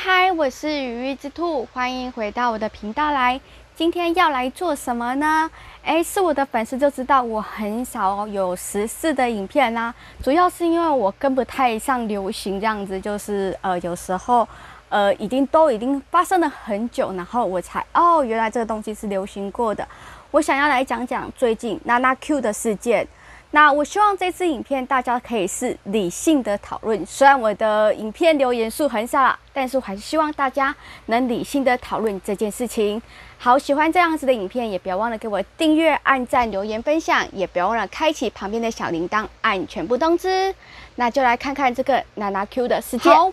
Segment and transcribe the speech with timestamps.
[0.00, 3.40] 嗨嗨，我是羽翼之兔，欢迎回到我的频道来。
[3.74, 5.50] 今天要来做什么呢？
[5.82, 9.92] 诶，是我的粉丝就知道我很少有时事的影片啦，
[10.22, 14.46] 主要是因为我跟不太上流行这样子，就是呃有时候
[14.88, 19.86] 呃已经都已经发生了很久，然后我才哦原来这个东西是流行过的。
[20.30, 23.04] 我想要来讲讲最近娜娜 Q 的事件。
[23.50, 30.74] 那我希望这支影片大家可以是理性的讨论，虽然我的影片留言数很少，但是我还是希望大家
[31.06, 33.00] 能理性的讨论这件事情。
[33.38, 40.54] 好，喜欢这样子的影片，也不要忘了给我订阅、按赞、留言、分享，也不要忘了开启旁边的小铃铛，按全部通知。
[40.96, 43.10] 那就来看看这个娜娜 Q 的事件。
[43.14, 43.32] 好，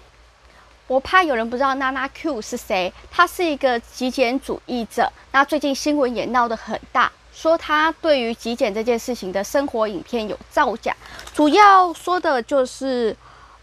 [0.87, 5.11] 我怕有人不知道娜娜 Q 是谁，她是一个极简主义者。
[5.33, 7.11] 那最近新闻也闹得很大。
[7.35, 10.95] 说他对于极简这件事情的生活影片有造假，
[11.33, 13.15] 主要说的就是，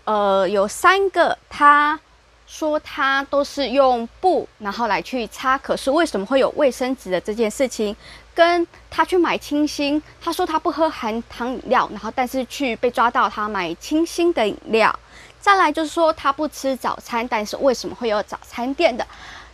[0.04, 1.98] 呃，有三个，他
[2.46, 7.96] 说他都是用布然后来去擦，可是为什么会有卫生纸的这件事情？
[8.34, 14.94] 跟他去买清新，他说他不喝含糖饮料，然后但是去被抓到他买清新的饮料。
[15.40, 19.04] 再来就是说他不吃早餐，但是为什么会有早餐店的？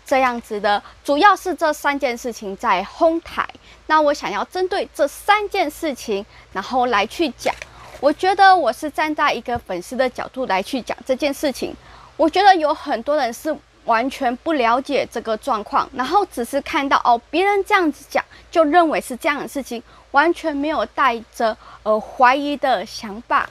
[0.09, 3.47] 这样子的，主要是这三件事情在哄抬。
[3.87, 7.55] 那我想要针对这三件事情，然后来去讲。
[8.00, 11.77] 我觉得我是站在一个粉丝的角度来去讲这件事情。
[12.17, 23.47] 我觉得有很多人是完全不了解这个状况，然后只是看到哦别人这样子讲，就认为是这样的事情，完全没有带着呃怀疑的想法。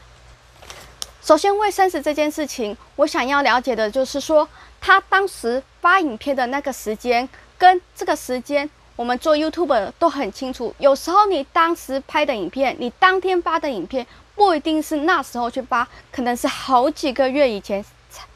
[1.21, 4.47] 首先，卫生纸这件事情，我想要了解的就是说。
[4.87, 10.73] 他当时发影片的那个时间跟这个时间，我们做 YouTube 都很清楚。
[10.77, 17.83] 有时候你当时拍的影片，你当天发的影片，不一定是那时候去发，可能是好几个月以前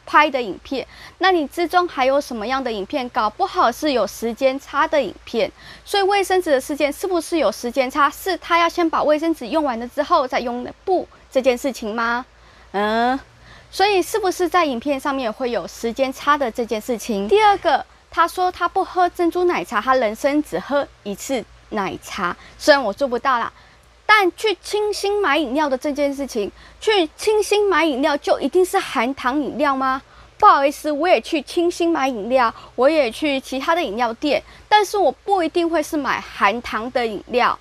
[0.05, 0.85] 拍的影片。
[1.19, 3.07] 那你之中还有什么样的影片？
[3.07, 5.49] 搞不好是有时间差的影片。
[5.85, 8.09] 所以卫生纸的事件是不是有时间差？
[8.09, 12.25] 是他要先把卫生纸用完了之后再用的布这件事情吗？
[12.73, 13.17] 嗯。
[13.71, 17.25] 所以是不是在影片上面会有时间差的这件事情？
[17.29, 22.35] 第二个，他说他不喝珍珠奶茶，他人生只喝一次奶茶。
[22.57, 23.51] 虽然我做不到啦，
[24.05, 26.51] 但去清新买饮料的这件事情，
[26.81, 30.01] 去清新买饮料就一定是含糖饮料吗？
[30.37, 37.57] 不好意思，我也去清新买饮料，我也去其他的饮料店，但是我不一定会是买含糖的饮料。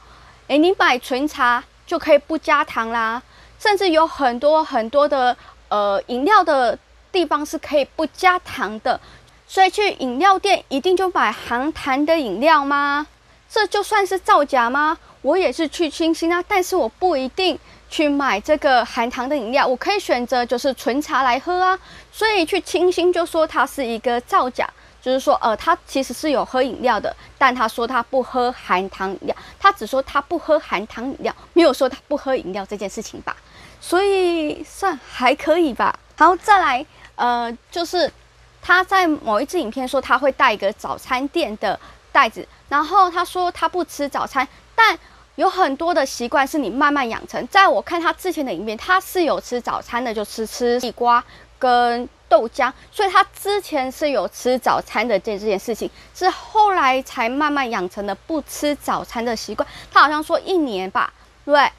[0.48, 3.22] 诶，你买纯茶就可以不加糖啦，
[3.60, 5.36] 甚至有很多很多的。
[5.70, 6.78] 呃，饮料的
[7.10, 9.00] 地方是可以不加糖的，
[9.48, 13.06] 所以去饮料店一定就买含糖的饮料吗？
[13.48, 14.98] 这就算是造假吗？
[15.22, 21.78] 我也是去清新啊，但是我不一定去买这个含糖的饮料，我可以选择就是纯茶来喝啊。
[22.12, 24.68] 所以去清新就说它是一个造假，
[25.02, 33.36] 就是说呃，他其实是有喝饮料的，但他说他不喝含糖饮料，他只说他不喝含糖饮料，没有说他不喝饮料这件事情吧。
[33.80, 35.98] 所以算还可以吧。
[36.16, 36.86] 好，再来，
[37.16, 38.12] 呃，就是
[38.60, 41.78] 他在某一支影片说他会带一个早餐店的
[42.12, 44.98] 袋子，然后他说他不吃早餐，但
[45.36, 47.44] 有很多的习惯是你慢慢养成。
[47.48, 51.24] 在我看他之前的影片，他是有吃早餐的，就吃吃地瓜
[51.58, 59.66] 跟豆浆，所以他之前是有吃早餐的这这件事情，是后来才慢慢养成了不吃早餐的习惯。
[59.90, 61.10] 他好像说一年吧，
[61.46, 61.70] 对。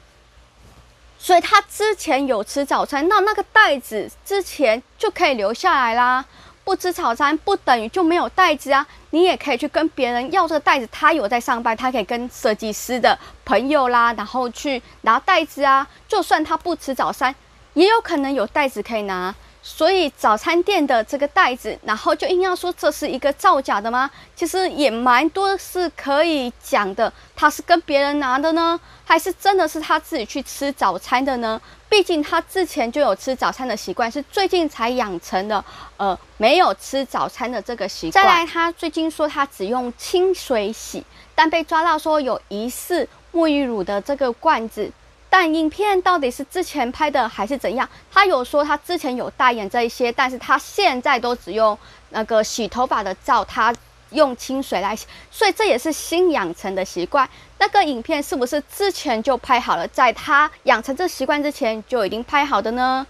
[1.22, 6.24] 所以他之前有吃早餐，那那个袋子之前就可以留下来啦。
[6.64, 10.88] 不吃早餐不等于就没有袋子啊，你也可以去跟别人要这个袋子。
[10.90, 15.86] 他有在上班，他可以跟设计师的朋友啦，然后去拿袋子啊。
[16.08, 17.32] 就算他不吃早餐，
[17.74, 19.32] 也有可能有袋子可以拿。
[19.64, 24.10] 所以早餐店的这个袋子，然后就硬要说这是一个造假的吗？
[24.34, 27.12] 其实也蛮多是可以讲的。
[27.36, 31.60] 他是跟别人拿的呢，还是真的是他自己去吃早餐的呢？
[31.88, 35.64] 毕竟他之前就有吃早餐的习惯，是最近才养成的。
[35.96, 38.24] 呃，没有吃早餐的这个习惯。
[38.24, 41.04] 再来，他最近说他只用清水洗，
[41.36, 44.90] 但被抓到说有疑似沐浴乳的这个罐子。
[45.34, 47.88] 但影片到底是之前拍的还是怎样？
[48.12, 51.76] 他有说他之前有代言这一些，但是他现在都只用
[52.10, 53.74] 那个洗头发的皂，他
[54.10, 57.26] 用清水来洗，所以这也是新养成的习惯。
[57.58, 63.06] 那个影片是不是之前就拍好了，在他养成这习惯之前就已经拍好的呢？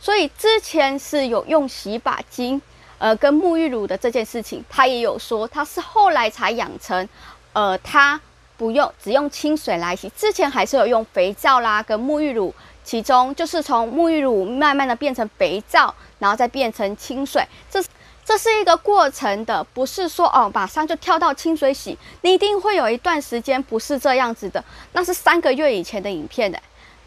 [0.00, 2.58] 所以之前是有用洗发精，
[2.96, 7.06] 呃，跟沐浴乳的这件事情，他也有说他是后来才养成，
[7.52, 8.18] 呃，他。
[8.56, 10.08] 不用，只用清水来洗。
[10.16, 12.54] 之前还是有用肥皂啦，跟沐浴乳，
[12.84, 17.46] 其中就是从沐浴乳慢慢的变成肥皂，然后再变成清水。
[17.70, 17.82] 这
[18.24, 26.60] 这是一个过程的，不是说哦马上就跳到清水洗，你一定会有一段时间不是这样子的，那是三个月以前的影片的，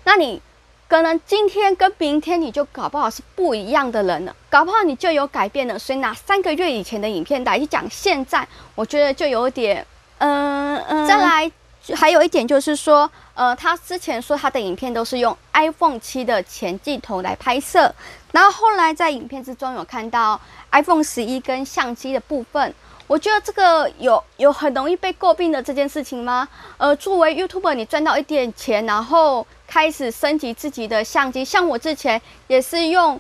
[0.06, 0.42] 那你
[0.88, 9.86] 可能今天跟明天你就搞不好是不一样的人了，搞不好你就有改变了，所以拿三个月以前的影片来讲，现在我觉得就有点，
[10.20, 11.52] 嗯嗯，再来。
[11.96, 17.92] 还有一点就是说，呃，他之前说他的影片都是用 iPhone 七的前镜头来拍摄，
[18.32, 20.40] 然后后来在影片之中有看到
[20.72, 22.72] iPhone 十一跟相机的部分，
[23.08, 26.48] 我觉得这个有有很容易被诟病的这件事情吗？
[26.78, 33.20] 呃，作为 YouTuber，你赚到一点钱，然后开始升级自己的相机，像我之前也是用。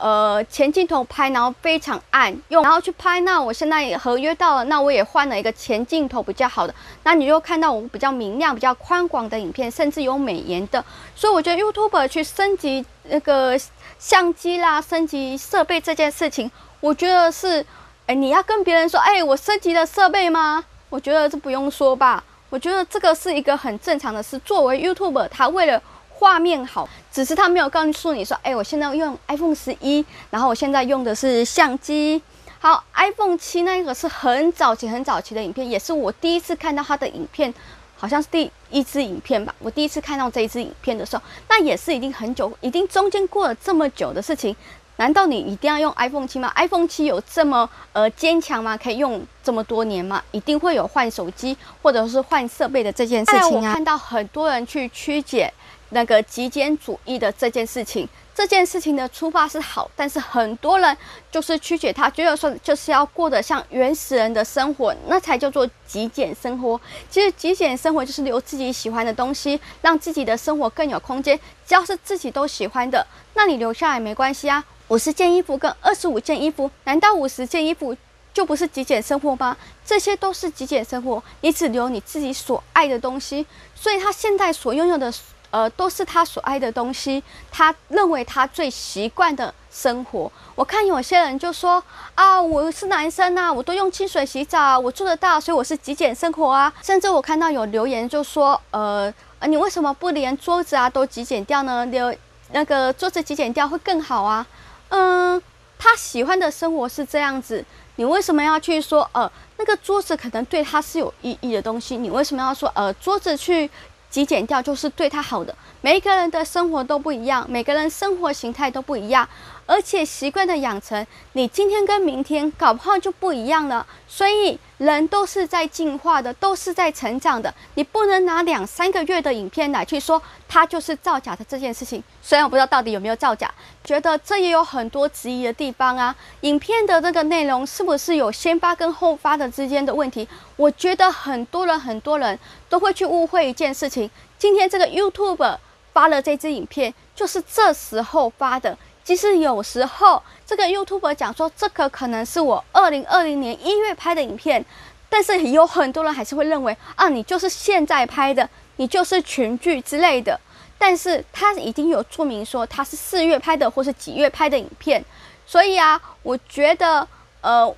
[0.00, 3.18] 呃，前镜头拍，然后非常暗，用然后去拍。
[3.20, 6.74] 那我现在合约到了，那我也换了一个前镜头比较好的。
[7.02, 10.84] 那你就看到我比较明亮、比较宽广的影片，甚至有美颜的。
[11.16, 13.58] 所以我觉得 YouTube 去升级那个
[13.98, 16.48] 相机啦，升级设备这件事情，
[16.78, 17.66] 我觉得是，
[18.06, 20.64] 哎，你要跟别人说，哎，我升级了设备吗？
[20.90, 22.22] 我觉得这不用说吧。
[22.50, 24.38] 我觉得这个是一个很正常的事。
[24.38, 25.82] 作为 YouTuber，他为了
[26.18, 32.20] 画面好，只是他没有告诉你说，哎，我现在用 iPhone 十一，然后我现在用的是相机。
[32.58, 37.54] 好，iPhone 七那个是很早期、很早期的影片，也是我第一次看到它的影片，
[37.96, 39.54] 好像是第一支影片吧。
[39.60, 44.56] 我第一次看到这一支影片的时候，那也是已经很久，已经中间过了这么久的事情。
[44.96, 48.76] 难道你一定要用 iPhone 七吗？iPhone 七有这么呃坚强吗？
[48.76, 50.20] 可以用这么多年吗？
[50.32, 53.48] 一定会有换手机或者是换设备的这件事情啊。
[53.48, 55.54] 我看到很多人去曲解。
[55.90, 60.96] 那个极简主义的这件事情，这件事情的出发是好，但是很多人
[61.30, 66.80] 就是曲解他，觉得说就是要过得像原始人的生活，那才叫做极简生活。
[67.10, 71.38] 其实极简生活就是留自己喜欢的东西，让自己的生活更有空间。
[71.66, 74.62] 只要是自己都喜欢的，那你留下来没关系啊。
[74.88, 77.96] 五十件衣服跟二十五件衣服，难道五十件衣服
[78.32, 79.56] 就不是极简生活吗？
[79.84, 83.44] 这些都是极简生活，你只留你自己所爱的东西。
[83.74, 85.12] 所以他现在所拥有的。
[85.50, 90.30] 呃，都是他所爱的东西，他认为他最习惯的生活。
[90.54, 91.82] 我看有些人就说
[92.14, 96.70] 啊，我是男生呐，我都用清水洗澡，我做得到，所以我是极简生活啊。
[96.82, 99.12] 甚至我看到有留言就说，呃，
[99.46, 101.86] 你为什么不连桌子啊都极简掉呢？
[101.86, 102.14] 留
[102.52, 104.46] 那个桌子极简掉会更好啊。
[104.90, 105.42] 嗯，
[105.78, 107.64] 他喜欢的生活是这样子，
[107.96, 111.96] 你为什么要去说呃，那个桌子可能对他是有意义的东西？
[111.96, 113.70] 你为什么要说呃，桌子去？
[114.10, 115.54] 极简掉就是对他好的。
[115.80, 119.28] 每一个人的生活都不一样，每个人生活形态都不一样，
[119.68, 123.86] 而且习惯的养成，你今天跟明天搞不好就不一样了。
[124.08, 127.52] 所以人都是在进化的，都是在成长的。
[127.74, 132.02] 你不能拿两三个月的影片来去说它就是造假的这件事情。
[132.22, 133.52] 虽然我不知道到底有没有造假，
[133.84, 136.16] 觉得这也有很多质疑的地方啊。
[136.40, 140.26] 影片的这个内容是不是有先发跟后发的之间的问题？
[140.56, 142.38] 我觉得很多人很多人
[142.70, 144.10] 都会去误会一件事情。
[144.38, 145.58] 今天这个 YouTube
[145.92, 148.76] 发了这支影片，就是这时候发的。
[149.08, 154.62] 其实有时候这个 YouTuber 讲说，这个可能是我二零二零年一月拍的影片，
[155.08, 158.46] 但是有很多人还是会认为啊，你就是现在拍的，
[158.76, 160.38] 你就是群剧之类的。
[160.76, 165.02] 但是他已经有注明说他是四月拍的，或是几月拍的影片。
[165.46, 167.08] 所以啊，我觉得
[167.40, 167.74] 呃，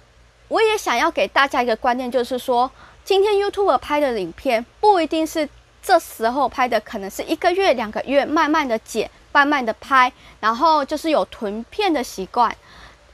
[0.49, 2.69] 我也想要给大家一个观念，就是说，
[3.05, 5.49] 今天 YouTuber 拍的影片不一定是。
[5.83, 12.55] 这时候拍的可能是一个月、两个月，慢慢的剪，慢慢的拍，然后就是有囤片的习惯，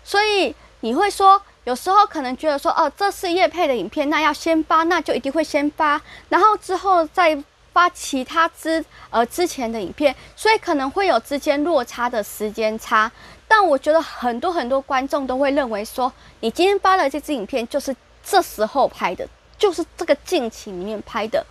[0.02, 7.36] 所以你会说，有时候可能觉得说，哦，这是叶配的影片，那要先发，那就一定会先发，然后之后再
[7.72, 13.10] 发其他之呃之前的影片，所以可能会有之间落差的时间差。
[13.48, 17.94] 但我觉得很多很多观众都会认为说，你今天发的这支影片就是
[18.24, 21.44] 这时候拍的，就是这个近期里面拍的。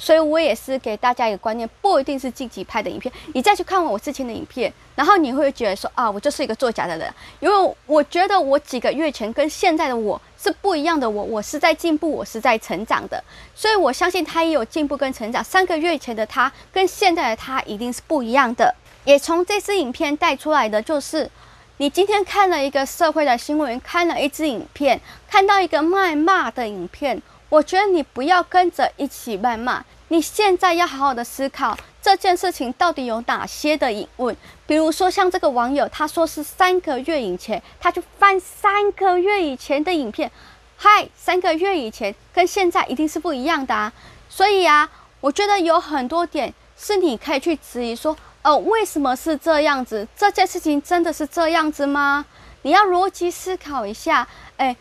[0.00, 13.22] 所以我也是给大家一个观念，不一定是近期拍的影片，你再去看我之前的影片，然后你会觉得说啊，我就是一个作假的人，因为我觉得我几个月前跟现在的我是不一样的我，我我是在进步，我是在成长的，
[13.54, 15.44] 所以我相信他也有进步跟成长。
[15.44, 18.74] 三个月前的他跟现在的他一定是不一样的。
[19.04, 21.30] 也从这支影片带出来的就是，
[21.76, 27.20] 你今天看了一个社会的新闻，看了一支影片，看到一个谩骂的影片。
[27.50, 34.34] 我觉得你不要跟着一起谩骂，你现在要好好的思考这件事情到底有哪些的隐问。
[34.66, 40.30] 比如说像这个网友，他说是三个月以前，他就翻三个月以前的影片，
[40.76, 43.92] 嗨，三个月以前跟现在一定是不一样的啊。
[44.28, 44.88] 所以啊，
[45.20, 50.06] 我觉得有很多点是你可以去质疑说，呃，为什么是这样子？
[50.16, 52.24] 这件事情真的是这样子吗？
[52.62, 54.28] 你要逻辑思考一下。
[54.56, 54.76] 哎，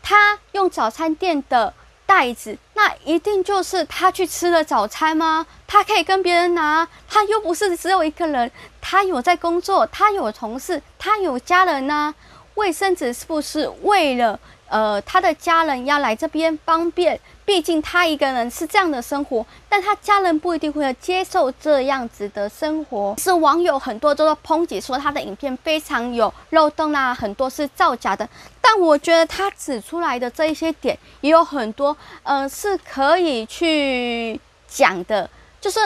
[0.00, 1.74] 他用早餐店的
[2.06, 5.46] 袋子，那一定就是他去吃了早餐吗？
[5.66, 12.14] 他可以跟别人拿，他又不是只有一个人，他有在工作，他有同事，他有家人呢、
[12.54, 14.38] 卫生纸是不是为了
[14.74, 17.20] 呃他的家人要来这边方便？
[17.44, 23.14] 毕竟他一个人是这样的生活，但他家人不一定会接受这样子的生活。
[23.18, 28.28] 是网友很多都在抨击说他的影片非常有漏洞啊，很多是造假的。
[28.60, 35.78] 但我觉得他指出来的这一些点也有很多，呃，是可以去讲的，就是。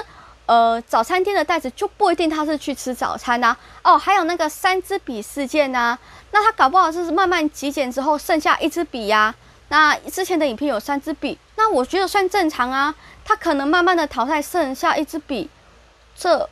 [0.48, 5.98] 呃，早餐店的袋子就不一定他是去吃早餐呐、哦，还有那个三支笔事件呐、
[6.30, 9.34] 那他搞不好是慢慢极简之后剩下一支笔呀、
[9.68, 12.94] 那之前的影片有三支笔，那我觉得算正常啊。
[13.26, 15.50] 他可能慢慢的淘汰剩下一支笔，
[16.16, 16.48] 这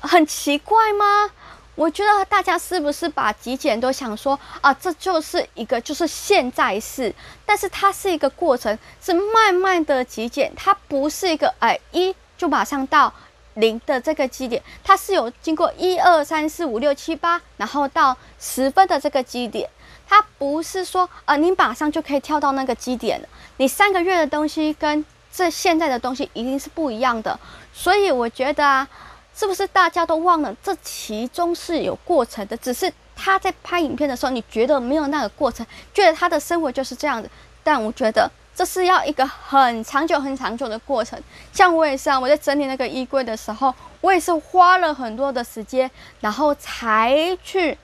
[0.00, 1.30] 很奇怪吗？
[1.74, 13.12] 我觉得大家是不是把极简都想说啊，这就是一个就是现在式，但是它是一个过程，是慢慢的极简，它不是一个哎一就马上到
[13.56, 19.68] 零的这个基点，它是有经过一二三四五六七八，然后到十分的这个基点，
[20.08, 23.28] 它不是说啊你马上就可以跳到那个基点了，
[23.58, 27.38] 你三个月的东西跟这现在的东西一定是不一样的，
[27.74, 28.88] 所以我觉得啊。
[29.32, 32.54] 是不是大家都忘了这其中是有过程的？
[32.58, 37.30] 只是他在拍影片的时候，你觉得没有那个过程，觉得他的生活就是这样子。
[37.62, 38.30] 但我觉得
[38.60, 41.18] 这是要一个很长久、很长久的过程。
[41.50, 45.90] 像我也是啊，我在整理那个衣柜的时候，我也是花了很多的时间，
[46.20, 47.78] 然后才去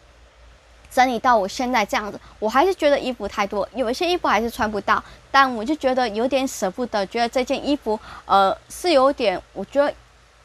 [0.90, 2.20] 整理到我现在这样子。
[2.38, 9.90] 我还是觉得衣服太多，有一些衣服还是穿不到，但我就觉得有点舍不得，觉得这件衣服呃是有点，我觉得。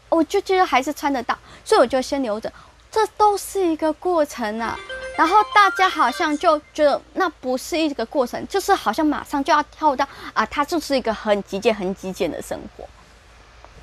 [0.07, 2.49] 我就觉得还是穿得到，所以我就先留着。
[2.89, 4.79] 这都是一个过程啊。
[5.21, 12.83] 然后大家好像就觉得那不是一个过程，就是好像马上就要跳到啊，它就是一个很极简、很极简的生活。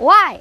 [0.05, 0.41] Why？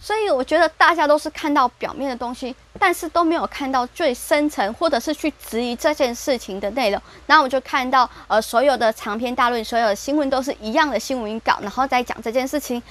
[0.00, 7.00] 所以我觉得大家都是看到表面的东西，但是都没有看到最深层，或者是去质疑这件事情的内容。
[7.28, 12.82] 然后我就看到呃，所有的长篇大论，所有的新闻都是一样的新闻稿，然后再讲这件事情。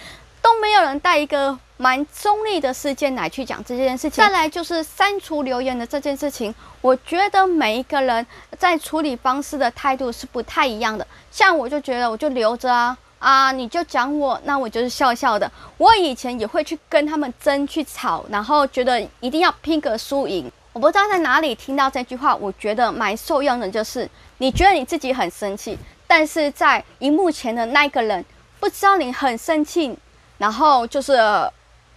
[0.47, 4.11] 都没有人带一个蛮中立的事件来去讲这件事情。
[4.11, 8.25] 再来就是删除留言的这件事情，我觉得每一个人
[8.57, 11.05] 在处理方式的态度是不太一样的。
[11.29, 15.51] 像我就觉得我就留着啊啊，你就讲我，那我就是笑笑的。
[15.77, 20.49] 我以前也会去跟他们争去吵，然后觉得一定要拼个输赢。
[20.71, 25.77] 我不知道在哪里听到这句话，我觉得蛮受用的，就是你觉得你自己很生气，
[26.07, 28.23] 但是在荧幕前的那个人
[28.61, 29.93] 不知道你很生气。
[30.37, 31.17] 然后就是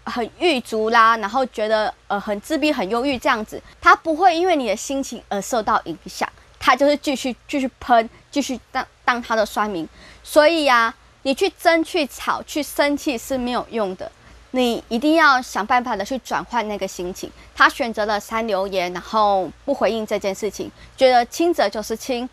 [0.04, 6.28] 很郁卒啦，然后觉得呃很自闭、很忧郁这样子，他不会因为你的心情而受到影响，
[6.58, 9.86] 他就是继续继续喷，继续当当他的酸民。
[10.24, 10.92] 所以呀、
[11.22, 14.10] 你去争、去吵、去生气是没有用的，
[14.52, 17.30] 你一定要想办法的去转换那个心情。
[17.54, 22.28] 他选择了删留言，然后不回应这件事情，觉得轻则就是轻，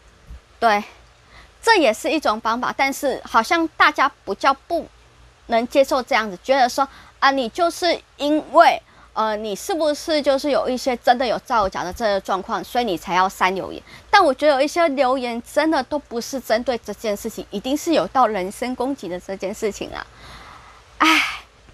[0.58, 0.82] 对，
[1.62, 2.74] 这也是一种方法。
[2.76, 4.88] 但是好像大家不叫不。
[5.48, 6.88] 能接受这样子，觉得说
[7.20, 8.82] 啊，你就是因为
[9.14, 13.82] 呃，你是不是就是有一些真的有造假的这个状况，所以你才要删留言？
[14.12, 20.06] 但我觉得有一些留言真的都不是针对这件事情，一定是有到人身攻击的这件事情啊！
[21.00, 21.24] 哎，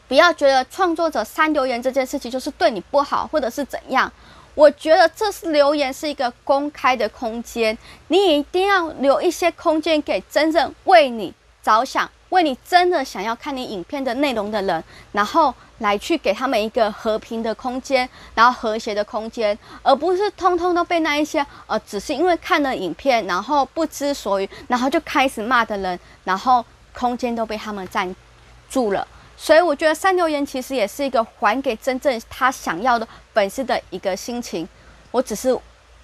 [0.08, 4.10] 不要觉得创作者删留言这件事情就是对你不好，或者是怎样。
[4.56, 7.78] 我觉得这是留言是一个公开的空间，
[8.08, 12.10] 你一定要留一些空间给真正为你着想。
[12.34, 28.14] 为你真的想要看你影片的内容的人，然后来去给他们一个和平的空间，然后和谐的空间，而不是通通都被那一些呃，只是因为看了影片，然后不知所云，然后就开始骂的人，然后空间都被他们占
[28.70, 29.08] 住了。
[29.36, 34.68] 所以我觉得删留言其实也是一个还给真正他想要的粉丝的一个心情。
[35.12, 35.56] 我只是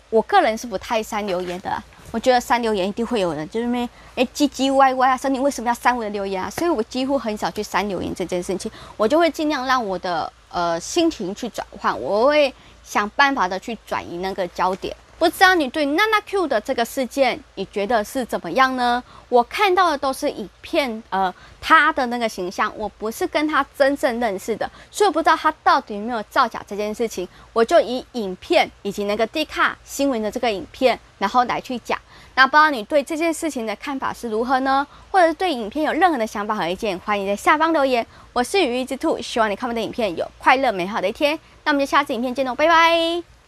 [0.09, 1.81] 我个人是不太删留言的。
[2.11, 6.49] 我觉得删留言一定会有人，就是咩哎唧唧歪歪啊，说你为什么要删我的留言啊？
[6.49, 14.95] 所以我几乎很少去删留言这件事情，我就会尽量让我的呃心情去转换，我会想办法的去转移那个焦点。
[15.19, 19.03] 不知道你对娜娜 Q 的这个事件，你觉得是怎么样呢？
[19.27, 27.27] 我看到的都是影片，呃，他的那个形象，我不是跟他真正认识的，所以我不知道他到底有没有造假这件事情。
[27.51, 31.99] 我就以影片以及那个 D 卡新闻的这个影片，然后来去讲。
[32.35, 34.87] 那不知道你对这件事情的看法是如何呢？
[35.11, 38.07] 或者是对影片有任何的想法和意见，欢迎在下方留言。
[38.31, 41.37] 我是羽翼之兔，希望你看我的影片有快乐美好的一天。
[41.65, 43.38] 那我们就下次影片见喽，拜拜。